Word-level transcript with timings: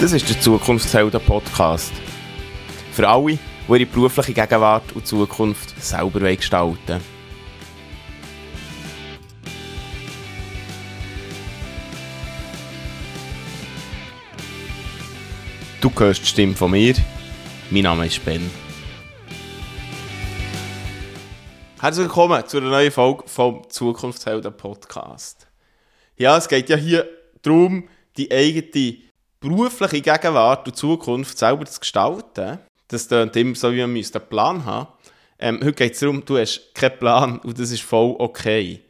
Das 0.00 0.12
ist 0.12 0.28
der 0.28 0.40
Zukunftshelden 0.40 1.20
Podcast. 1.20 1.92
Für 2.92 3.08
alle, 3.08 3.32
die 3.32 3.38
ihre 3.68 3.84
berufliche 3.84 4.32
Gegenwart 4.32 4.92
und 4.92 5.04
Zukunft 5.04 5.74
selber 5.82 6.20
gestalten. 6.36 7.00
Du 15.80 15.90
hörst 15.98 16.22
die 16.22 16.26
Stimme 16.26 16.54
von 16.54 16.70
mir. 16.70 16.94
Mein 17.68 17.82
Name 17.82 18.06
ist 18.06 18.24
Ben. 18.24 18.48
Herzlich 21.80 22.04
willkommen 22.04 22.46
zu 22.46 22.58
einer 22.58 22.70
neuen 22.70 22.92
Folge 22.92 23.24
vom 23.26 23.68
Zukunftshelden 23.68 24.56
Podcast. 24.56 25.48
Ja, 26.16 26.36
es 26.36 26.46
geht 26.46 26.68
ja 26.68 26.76
hier 26.76 27.08
darum, 27.42 27.88
die 28.16 28.30
eigene 28.30 29.07
berufliche 29.40 30.00
Gegenwart 30.00 30.66
und 30.66 30.76
Zukunft 30.76 31.38
selber 31.38 31.64
zu 31.66 31.80
gestalten, 31.80 32.58
das 32.88 33.08
klingt 33.08 33.36
immer 33.36 33.54
so, 33.54 33.72
wie 33.72 33.80
man 33.80 33.96
einen 33.96 34.28
Plan 34.28 34.64
haben 34.64 34.88
ähm, 35.38 35.60
Heute 35.62 35.72
geht 35.72 35.94
es 35.94 36.00
darum, 36.00 36.24
du 36.24 36.36
hast 36.36 36.74
keinen 36.74 36.98
Plan 36.98 37.38
und 37.38 37.58
das 37.58 37.70
ist 37.70 37.82
voll 37.82 38.16
okay. 38.18 38.82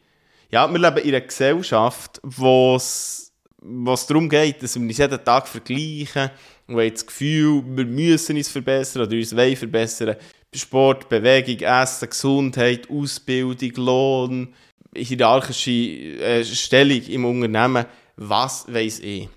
Ja, 0.49 0.67
wir 0.71 0.79
leben 0.79 0.97
in 0.97 1.15
einer 1.15 1.21
Gesellschaft, 1.21 2.19
wo 2.23 2.75
es 2.75 3.31
darum 3.61 4.27
geht, 4.27 4.63
dass 4.63 4.75
wir 4.75 4.81
uns 4.81 4.97
jeden 4.97 5.23
Tag 5.23 5.47
vergleichen 5.47 6.31
und 6.67 6.79
haben 6.79 6.91
das 6.91 7.05
Gefühl, 7.05 7.63
wir 7.65 7.85
müssen 7.85 8.35
uns 8.35 8.49
verbessern 8.49 9.03
oder 9.03 9.15
uns 9.15 9.35
wollen 9.35 9.55
verbessern. 9.55 10.15
Sport, 10.55 11.07
Bewegung, 11.07 11.59
Essen, 11.59 12.09
Gesundheit, 12.09 12.89
Ausbildung, 12.89 13.71
Lohn, 13.75 14.53
hierarchische 14.95 15.69
äh, 15.69 16.43
Stellung 16.43 17.03
im 17.03 17.25
Unternehmen, 17.25 17.85
was 18.15 18.65
weiß 18.67 19.01
ich. 19.01 19.29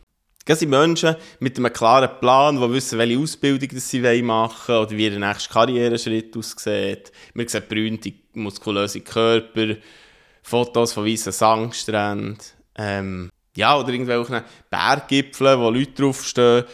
Das 0.44 0.58
sind 0.58 0.70
Menschen 0.70 1.14
mit 1.38 1.56
einem 1.56 1.72
klaren 1.72 2.18
Plan, 2.20 2.60
die 2.60 2.72
wissen, 2.72 2.98
welche 2.98 3.18
Ausbildung 3.18 3.68
sie 3.78 4.22
machen 4.22 4.74
wollen 4.74 4.86
oder 4.86 4.96
wie 4.96 5.10
der 5.10 5.18
nächste 5.20 5.52
Karriereschritt 5.52 6.36
aussieht. 6.36 7.12
Wir 7.34 7.48
sehen 7.48 7.62
berühmte, 7.68 8.12
muskulöse 8.34 9.02
Körper, 9.02 9.76
Fotos 10.42 10.92
von 10.92 11.06
weißen 11.06 11.32
Sandstränden, 11.32 12.38
ähm, 12.76 13.30
ja, 13.54 13.78
oder 13.78 13.90
irgendwelche 13.90 14.44
Berggipfeln, 14.68 15.60
wo 15.60 15.70
Leute 15.70 15.92
draufstehen. 15.92 16.64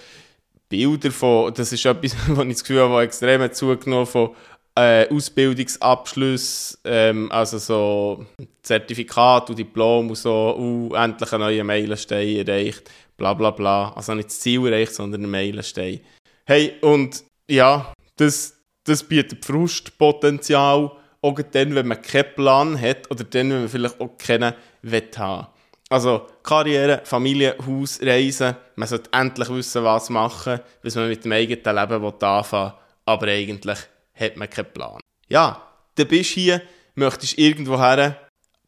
Bilder 0.71 1.11
von, 1.11 1.53
das 1.53 1.73
ist 1.73 1.85
etwas, 1.85 2.17
was 2.29 2.45
ich 2.47 2.53
das 2.53 2.65
Gefühl 2.65 2.81
habe, 2.81 3.03
extrem 3.03 3.53
zugenommen 3.53 4.07
von 4.07 4.31
äh, 4.77 5.13
Ausbildungsabschluss, 5.13 6.79
ähm, 6.85 7.31
also 7.33 7.59
so 7.59 8.27
Zertifikat 8.63 9.51
und 9.51 9.59
Diplom 9.59 10.09
und 10.09 10.15
so, 10.15 10.57
uh, 10.57 10.95
endlich 10.95 11.33
einen 11.33 11.43
neuen 11.43 11.67
Meilenstein 11.67 12.47
erreicht 12.47 12.89
bla 13.19 13.35
bla 13.35 13.51
bla. 13.51 13.93
Also 13.93 14.15
nicht 14.15 14.31
das 14.31 14.41
Ziel 14.41 14.67
erreicht, 14.67 14.95
sondern 14.95 15.25
ein 15.25 15.31
Meilenstein. 15.31 16.01
Hey, 16.47 16.77
und 16.81 17.23
ja, 17.47 17.93
das, 18.17 18.57
das 18.85 19.03
bietet 19.03 19.45
Frustpotenzial, 19.45 20.93
auch 21.21 21.41
dann, 21.53 21.75
wenn 21.75 21.89
man 21.89 22.01
keinen 22.01 22.35
Plan 22.35 22.81
hat 22.81 23.11
oder 23.11 23.25
dann, 23.25 23.51
wenn 23.51 23.61
man 23.61 23.69
vielleicht 23.69 24.01
auch 24.01 24.17
keinen 24.17 24.55
will 24.81 25.11
haben. 25.17 25.49
Also 25.91 26.27
Karriere, 26.43 27.01
Familie, 27.05 27.57
Haus, 27.67 28.01
Reisen. 28.03 28.57
Man 28.77 28.89
sollte 28.89 29.11
endlich 29.13 29.49
wissen, 29.49 29.85
was 29.85 30.11
machen, 30.11 30.61
bis 30.83 30.95
man 30.95 31.09
mit 31.09 31.25
dem 31.25 31.33
eigenen 31.33 31.77
Leben 31.77 32.05
anfangen 32.05 32.51
will. 32.51 32.73
Aber 33.07 33.27
eigentlich 33.27 33.79
hat 34.15 34.37
man 34.37 34.51
keinen 34.51 34.73
Plan. 34.73 35.01
Ja, 35.29 35.63
du 35.95 36.05
bist 36.05 36.31
hier, 36.31 36.63
möchtest 36.95 37.39
irgendwo 37.39 37.79
her, 37.79 38.19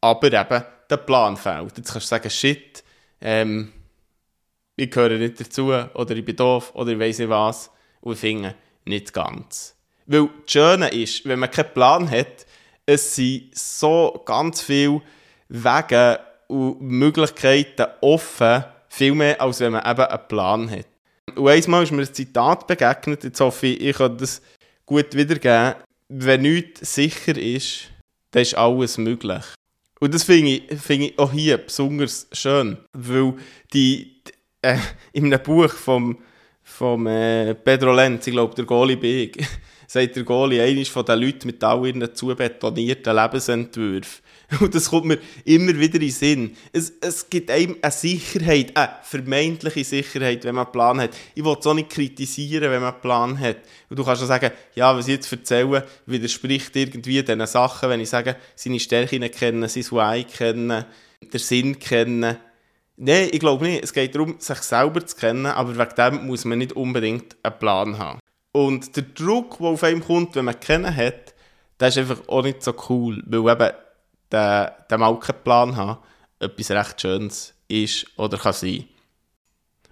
aber 0.01 0.27
eben 0.33 0.63
der 0.89 0.97
Plan 0.97 1.37
fehlt. 1.37 1.77
Jetzt 1.77 1.91
kannst 1.93 2.07
du 2.07 2.09
sagen, 2.09 2.29
shit, 2.29 2.83
ähm, 3.21 3.71
ich 4.81 4.89
gehöre 4.89 5.17
nicht 5.17 5.39
dazu 5.39 5.67
oder 5.67 6.15
ich 6.15 6.25
bin 6.25 6.35
doof 6.35 6.71
oder 6.73 6.91
ich 6.91 6.99
weiß 6.99 7.19
nicht 7.19 7.29
was 7.29 7.69
und 8.01 8.13
ich 8.13 8.19
finde 8.19 8.55
nicht 8.85 9.13
ganz. 9.13 9.75
Weil 10.07 10.29
das 10.43 10.51
Schöne 10.51 10.89
ist, 10.89 11.25
wenn 11.25 11.39
man 11.39 11.51
keinen 11.51 11.73
Plan 11.73 12.09
hat, 12.09 12.45
es 12.85 13.15
sind 13.15 13.55
so 13.55 14.21
ganz 14.25 14.61
viele 14.61 15.01
Wege 15.49 16.19
und 16.47 16.81
Möglichkeiten 16.81 17.85
offen, 18.01 18.63
viel 18.89 19.13
mehr, 19.13 19.39
als 19.39 19.59
wenn 19.59 19.73
man 19.73 19.89
eben 19.89 20.01
einen 20.01 20.27
Plan 20.27 20.69
hat. 20.71 20.87
Und 21.35 21.47
einmal 21.47 21.83
ist 21.83 21.91
mir 21.91 22.01
ein 22.01 22.13
Zitat 22.13 22.67
begegnet, 22.67 23.23
jetzt 23.23 23.39
hoffe 23.39 23.67
ich, 23.67 23.81
ich 23.81 23.95
kann 23.95 24.17
das 24.17 24.41
gut 24.85 25.15
wiedergeben. 25.15 25.75
Wenn 26.09 26.41
nichts 26.41 26.95
sicher 26.95 27.37
ist, 27.37 27.83
dann 28.31 28.41
ist 28.41 28.57
alles 28.57 28.97
möglich. 28.97 29.43
Und 29.99 30.15
das 30.15 30.23
finde 30.23 30.51
ich, 30.51 30.81
find 30.81 31.03
ich 31.03 31.19
auch 31.19 31.31
hier 31.31 31.57
besonders 31.57 32.27
schön, 32.33 32.77
weil 32.91 33.35
die, 33.71 34.21
äh, 34.61 34.77
in 35.13 35.25
einem 35.25 35.41
Buch 35.41 35.73
vom, 35.73 36.17
vom 36.63 37.07
äh, 37.07 37.55
Pedro 37.55 37.93
Lenz, 37.93 38.27
ich 38.27 38.33
glaube, 38.33 38.55
der 38.55 38.65
Goli 38.65 38.95
Big, 38.95 39.43
sagt 39.87 40.15
der 40.15 40.23
Goli, 40.23 40.61
einer 40.61 40.85
von 40.85 41.05
den 41.05 41.19
Leuten 41.19 41.47
mit 41.47 41.63
all 41.63 41.85
ihren 41.87 42.13
zu 42.15 42.27
betonierten 42.27 43.15
Lebensentwürfen. 43.15 44.21
Und 44.59 44.75
das 44.75 44.89
kommt 44.89 45.05
mir 45.05 45.17
immer 45.45 45.77
wieder 45.79 45.95
in 45.95 46.01
den 46.01 46.11
Sinn. 46.11 46.57
Es, 46.73 46.91
es 46.99 47.29
gibt 47.29 47.49
einem 47.49 47.77
eine 47.81 47.91
Sicherheit, 47.91 48.75
eine 48.75 48.95
vermeintliche 49.01 49.83
Sicherheit, 49.83 50.43
wenn 50.43 50.55
man 50.55 50.65
einen 50.65 50.73
Plan 50.73 50.99
hat. 50.99 51.11
Ich 51.33 51.43
will 51.43 51.55
es 51.57 51.65
auch 51.65 51.73
nicht 51.73 51.89
kritisieren, 51.89 52.69
wenn 52.69 52.81
man 52.81 52.93
einen 52.93 53.01
Plan 53.01 53.39
hat. 53.39 53.57
Und 53.89 53.97
du 53.97 54.03
kannst 54.03 54.23
auch 54.23 54.27
sagen, 54.27 54.51
ja, 54.75 54.95
was 54.95 55.07
ich 55.07 55.15
jetzt 55.15 55.31
erzähle, 55.31 55.87
widerspricht 56.05 56.75
irgendwie 56.75 57.23
diesen 57.23 57.45
Sachen, 57.47 57.89
wenn 57.89 58.01
ich 58.01 58.09
sage, 58.09 58.35
seine 58.55 58.79
Stärken 58.79 59.29
kennen, 59.31 59.69
sein 59.69 59.83
Why 59.83 60.25
kennen, 60.25 60.83
den 61.21 61.39
Sinn 61.39 61.79
kennen 61.79 62.37
Nein, 63.03 63.29
ich 63.31 63.39
glaube 63.39 63.65
nicht. 63.65 63.83
Es 63.83 63.93
geht 63.93 64.13
darum, 64.13 64.35
sich 64.37 64.59
selber 64.59 65.03
zu 65.03 65.15
kennen, 65.15 65.47
aber 65.47 65.75
wegen 65.75 65.95
dem 65.95 66.27
muss 66.27 66.45
man 66.45 66.59
nicht 66.59 66.73
unbedingt 66.73 67.35
einen 67.41 67.57
Plan 67.57 67.97
haben. 67.97 68.19
Und 68.51 68.95
der 68.95 69.03
Druck, 69.03 69.57
der 69.57 69.69
auf 69.69 69.83
einem 69.83 70.03
kommt, 70.03 70.35
wenn 70.35 70.45
man 70.45 70.59
kennen 70.59 70.95
hat, 70.95 71.33
der 71.79 71.87
ist 71.87 71.97
einfach 71.97 72.21
auch 72.27 72.43
nicht 72.43 72.61
so 72.61 72.75
cool, 72.89 73.23
weil 73.25 73.53
eben 73.53 73.75
der, 74.31 74.85
der 74.87 74.97
mal 74.99 75.19
keinen 75.19 75.43
Plan 75.43 75.75
haben, 75.75 75.97
etwas 76.39 76.69
recht 76.69 77.01
Schönes 77.01 77.55
ist 77.67 78.05
oder 78.17 78.37
kann 78.37 78.53
sein. 78.53 78.85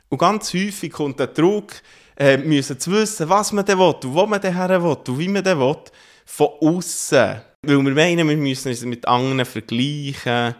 Und 0.09 0.19
ganz 0.19 0.53
häufig 0.53 0.91
kommt 0.91 1.19
der 1.19 1.27
Druck, 1.27 1.71
äh, 2.15 2.37
müssen 2.37 2.79
zu 2.79 2.91
wissen, 2.91 3.27
was 3.27 3.51
man 3.51 3.65
denn 3.65 3.79
will, 3.79 3.95
wo 4.03 4.27
man 4.27 4.39
denn 4.39 4.53
her 4.53 4.83
will, 4.83 4.91
und 4.91 5.17
wie 5.17 5.27
man 5.27 5.43
denn 5.43 5.59
will, 5.59 5.77
von 6.25 6.49
außen. 6.61 7.41
Weil 7.63 7.83
wir 7.83 7.91
meinen, 7.91 8.29
wir 8.29 8.37
müssen 8.37 8.69
uns 8.69 8.85
mit 8.85 9.07
anderen 9.07 9.45
vergleichen 9.45 10.53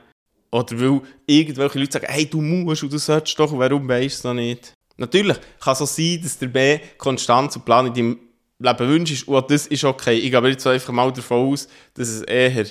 oder 0.52 0.80
weil 0.80 1.02
irgendwelche 1.26 1.80
Leute 1.80 1.92
sagen, 1.94 2.08
hey, 2.10 2.26
du 2.26 2.42
musst 2.42 2.84
und 2.84 2.92
du 2.92 2.98
solltest 2.98 3.38
doch, 3.40 3.58
warum 3.58 3.88
weißt 3.88 4.24
du 4.24 4.30
noch 4.30 4.36
nicht? 4.36 4.74
Natürlich 4.98 5.38
kann 5.60 5.74
es 5.74 5.82
auch 5.82 5.88
sein, 5.88 6.20
dass 6.22 6.38
der 6.38 6.48
B 6.48 6.80
konstant 6.98 7.56
und 7.56 7.66
Plan 7.66 7.88
in 7.88 7.94
deinem 7.94 8.20
Leben 8.60 8.90
wünscht 8.90 9.28
und 9.28 9.52
das 9.52 9.68
ist 9.68 9.84
okay. 9.86 10.16
Ich 10.16 10.32
gehe 10.32 10.48
jetzt 10.48 10.68
einfach 10.68 10.94
mal 10.94 11.12
davon 11.14 11.54
aus, 11.54 11.68
dass 11.94 12.10
es 12.10 12.22
eher 12.24 12.66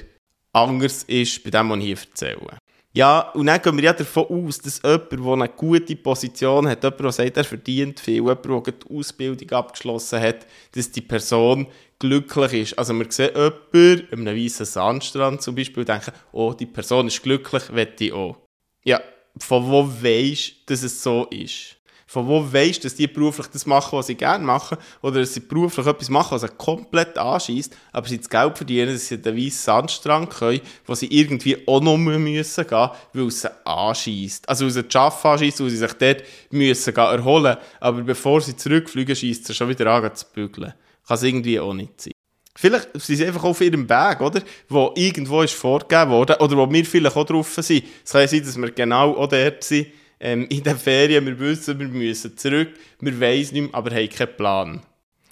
anders 0.52 1.04
ist 1.04 1.42
bei 1.42 1.50
dem, 1.50 1.70
was 1.70 1.78
ich 1.78 1.84
hier 1.84 1.98
erzähle. 1.98 2.57
Ja, 2.94 3.31
und 3.32 3.47
dann 3.47 3.60
gehen 3.60 3.76
wir 3.76 3.84
ja 3.84 3.93
davon 3.93 4.26
aus, 4.26 4.59
dass 4.59 4.82
jemand, 4.82 5.12
der 5.12 5.26
eine 5.26 5.49
gute 5.50 5.94
Position 5.94 6.66
hat, 6.66 6.82
jemand, 6.82 7.00
der 7.00 7.12
sagt, 7.12 7.37
er 7.37 7.44
verdient 7.44 8.00
viel, 8.00 8.15
jemand, 8.15 8.44
der 8.44 8.60
die 8.72 8.97
Ausbildung 8.99 9.50
abgeschlossen 9.50 10.21
hat, 10.21 10.47
dass 10.72 10.91
die 10.91 11.03
Person 11.03 11.66
glücklich 11.99 12.53
ist. 12.54 12.78
Also 12.78 12.94
man 12.94 13.10
sieht 13.10 13.37
jemanden, 13.37 14.09
an 14.12 14.26
einem 14.26 14.37
weißen 14.37 14.66
Sandstrand 14.66 15.43
zum 15.43 15.54
Beispiel, 15.54 15.82
und 15.82 15.88
denken, 15.88 16.12
oh, 16.32 16.54
die 16.54 16.66
Person 16.66 17.09
ist 17.09 17.22
glücklich, 17.22 17.72
wette 17.72 18.04
ich 18.04 18.12
auch. 18.12 18.38
Ja, 18.84 19.00
von 19.38 19.69
wo 19.69 19.87
weisst 19.87 20.50
du, 20.50 20.72
dass 20.72 20.82
es 20.82 21.03
so 21.03 21.26
ist? 21.26 21.77
Von 22.10 22.26
wo 22.26 22.42
weisst 22.50 22.86
dass 22.86 22.94
die 22.94 23.06
beruflich 23.06 23.48
das 23.48 23.66
machen, 23.66 23.98
was 23.98 24.06
sie 24.06 24.14
gerne 24.14 24.42
machen, 24.42 24.78
oder 25.02 25.20
dass 25.20 25.34
sie 25.34 25.41
beruflich 25.41 25.86
etwas 25.86 26.08
machen, 26.08 26.30
was 26.30 26.41
sie 26.41 26.48
komplett 26.56 27.19
anschießt, 27.19 27.76
aber 27.92 28.08
sie 28.08 28.16
das 28.16 28.30
Geld 28.30 28.56
verdienen, 28.56 28.94
dass 28.94 29.08
sie 29.08 29.19
den 29.19 29.37
weißen 29.37 29.50
Sandstrand 29.50 30.31
können, 30.31 30.62
wo 30.87 30.94
sie 30.94 31.08
irgendwie 31.08 31.69
auch 31.69 31.82
noch 31.82 31.99
müssen 31.99 32.66
gehen, 32.66 32.90
weil 33.12 33.26
es 33.26 33.43
sie 33.43 33.66
anschießt. 33.66 34.49
Also 34.49 34.64
weil 34.64 34.72
sie 34.72 34.84
die 34.84 34.96
Arbeit 34.96 35.25
anschießt, 35.26 35.60
weil 35.60 35.69
sie 35.69 35.76
sich 35.76 35.93
dort 35.93 36.22
müssen 36.50 36.94
gehen, 36.94 37.05
erholen, 37.05 37.56
aber 37.78 38.00
bevor 38.00 38.40
sie 38.40 38.56
zurückfliegen, 38.56 39.14
schießt 39.14 39.44
sie 39.44 39.52
schon 39.52 39.69
wieder 39.69 39.93
an 39.93 40.14
zu 40.14 40.25
bügeln. 40.32 40.72
Kann 41.06 41.14
es 41.14 41.22
irgendwie 41.22 41.60
auch 41.60 41.75
nicht 41.75 42.00
sein. 42.00 42.12
Vielleicht 42.56 42.88
sind 42.94 43.16
sie 43.16 43.26
einfach 43.26 43.44
auf 43.44 43.60
ihrem 43.60 43.87
Weg, 43.87 44.20
oder? 44.22 44.40
Wo 44.70 44.93
irgendwo 44.96 45.43
ist 45.43 45.52
vorgegeben 45.52 46.10
worden, 46.10 46.37
oder 46.40 46.56
wo 46.56 46.72
wir 46.72 46.84
vielleicht 46.87 47.16
auch 47.16 47.26
drauf 47.26 47.55
sind. 47.55 47.84
Es 48.02 48.12
kann 48.12 48.26
sein, 48.26 48.43
dass 48.43 48.56
wir 48.56 48.70
genau 48.70 49.14
auch 49.14 49.28
dort 49.28 49.62
sind, 49.62 49.88
ähm, 50.20 50.47
in 50.49 50.62
den 50.62 50.76
Ferien, 50.76 51.25
wir 51.26 51.38
wissen, 51.38 51.79
wir 51.79 51.88
müssen 51.88 52.37
zurück, 52.37 52.70
wir 53.00 53.20
weiss 53.20 53.53
nicht 53.53 53.62
mehr, 53.62 53.75
aber 53.75 53.94
haben 53.94 54.09
keinen 54.09 54.37
Plan. 54.37 54.82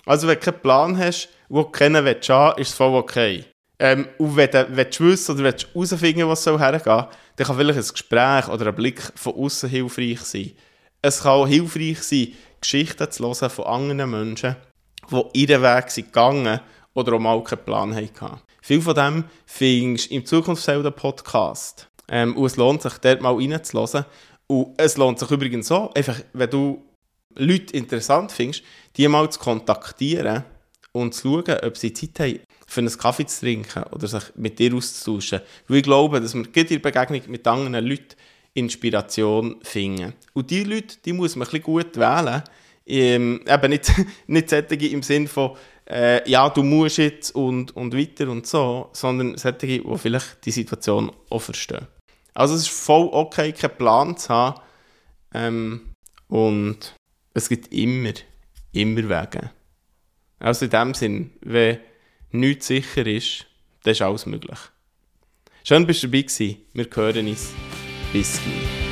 Also 0.04 0.28
wenn 0.28 0.36
du 0.36 0.40
keinen 0.40 0.60
Plan 0.60 0.98
hast, 0.98 1.28
wo 1.48 1.62
du 1.62 1.70
kennen 1.70 2.04
willst, 2.04 2.28
ist 2.28 2.68
es 2.68 2.74
voll 2.74 2.94
okay. 2.94 3.44
Ähm, 3.78 4.08
und 4.18 4.36
wenn 4.36 4.50
du, 4.50 4.66
wenn 4.70 4.90
du 4.90 5.04
wissen 5.04 5.34
oder 5.34 5.44
willst 5.44 5.68
herausfinden, 5.74 6.28
was 6.28 6.44
soll 6.44 6.58
hergehen, 6.58 7.06
dann 7.36 7.46
kann 7.46 7.56
vielleicht 7.56 7.78
ein 7.78 7.92
Gespräch 7.92 8.48
oder 8.48 8.68
ein 8.68 8.74
Blick 8.74 9.00
von 9.16 9.34
außen 9.34 9.68
hilfreich 9.68 10.20
sein. 10.20 10.52
Es 11.02 11.22
kann 11.22 11.32
auch 11.32 11.46
hilfreich 11.46 12.02
sein, 12.02 12.32
Geschichten 12.60 13.10
zu 13.10 13.24
hören 13.24 13.50
von 13.50 13.66
anderen 13.66 14.10
Menschen, 14.10 14.56
die 15.10 15.40
ihren 15.40 15.62
Weg 15.62 15.90
sind 15.90 16.06
gegangen 16.06 16.60
oder 16.94 17.12
auch 17.12 17.20
mal 17.20 17.42
keinen 17.44 17.64
Plan 17.64 17.94
hatten. 17.94 18.40
Viel 18.62 18.80
von 18.80 18.94
dem 18.94 19.24
findest 19.44 20.10
du 20.10 20.14
im 20.14 20.24
Zukunftshelden 20.24 20.92
Podcast. 20.92 21.88
Ähm, 22.08 22.36
und 22.36 22.46
es 22.46 22.56
lohnt 22.56 22.82
sich, 22.82 22.94
dort 22.98 23.20
mal 23.20 23.34
reinzuhören. 23.34 24.06
Und 24.48 24.74
es 24.76 24.96
lohnt 24.96 25.18
sich 25.18 25.30
übrigens 25.30 25.68
so, 25.68 25.90
einfach, 25.94 26.20
wenn 26.32 26.50
du 26.50 26.82
Leute 27.34 27.76
interessant 27.76 28.32
findest, 28.32 28.62
die 28.96 29.08
mal 29.08 29.30
zu 29.30 29.40
kontaktieren 29.40 30.44
und 30.92 31.14
zu 31.14 31.42
schauen, 31.46 31.58
ob 31.62 31.76
sie 31.76 31.92
Zeit 31.92 32.18
haben, 32.20 32.40
für 32.66 32.80
einen 32.80 32.98
Kaffee 32.98 33.26
zu 33.26 33.40
trinken 33.40 33.82
oder 33.92 34.08
sich 34.08 34.24
mit 34.34 34.58
dir 34.58 34.74
auszutauschen. 34.74 35.40
Weil 35.68 35.78
ich 35.78 35.82
glaube, 35.82 36.20
dass 36.20 36.34
man 36.34 36.46
in 36.46 36.66
der 36.66 36.78
Begegnung 36.78 37.22
mit 37.28 37.46
anderen 37.46 37.84
Leuten 37.84 38.16
Inspiration 38.54 39.56
finden. 39.62 40.14
Und 40.32 40.50
diese 40.50 40.68
Leute, 40.68 40.96
die 41.04 41.12
muss 41.12 41.36
man 41.36 41.46
ein 41.46 41.50
bisschen 41.50 41.62
gut 41.62 41.96
wählen. 41.96 42.42
Ähm, 42.86 43.40
eben 43.46 43.70
nicht, 43.70 43.92
nicht 44.26 44.48
solche 44.48 44.86
im 44.86 45.02
Sinn 45.02 45.28
von, 45.28 45.56
äh, 45.88 46.28
ja, 46.28 46.48
du 46.48 46.62
musst 46.62 46.98
jetzt 46.98 47.34
und, 47.34 47.76
und 47.76 47.94
weiter 47.94 48.28
und 48.28 48.46
so, 48.46 48.88
sondern 48.92 49.36
solche, 49.36 49.66
die 49.66 49.82
vielleicht 49.96 50.44
die 50.44 50.50
Situation 50.50 51.12
auch 51.28 51.42
verstehen. 51.42 51.86
Also 52.36 52.54
es 52.54 52.62
ist 52.62 52.68
voll 52.68 53.08
okay, 53.12 53.50
keinen 53.52 53.78
Plan 53.78 54.16
zu 54.16 54.28
haben. 54.28 54.60
Ähm, 55.32 55.94
und 56.28 56.94
es 57.32 57.48
gibt 57.48 57.72
immer, 57.72 58.12
immer 58.72 59.08
Wege. 59.08 59.50
Also 60.38 60.66
in 60.66 60.70
dem 60.70 60.92
Sinn, 60.92 61.30
wenn 61.40 61.78
nichts 62.32 62.66
sicher 62.66 63.06
ist, 63.06 63.46
dann 63.84 63.92
ist 63.92 64.02
alles 64.02 64.26
möglich. 64.26 64.58
Schön, 65.64 65.86
dass 65.86 66.00
du 66.00 66.08
dabei 66.08 66.22
gewesen. 66.22 66.58
Wir 66.74 66.86
hören 66.94 67.26
uns. 67.26 67.54
Bis 68.12 68.38
gleich. 68.42 68.85